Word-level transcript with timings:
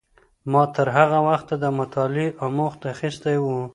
ما 0.51 0.63
تر 0.75 0.87
هغه 0.97 1.19
وخته 1.29 1.53
د 1.59 1.65
مطالعې 1.79 2.27
اموخت 2.45 2.81
اخیستی 2.93 3.37
و. 3.39 3.45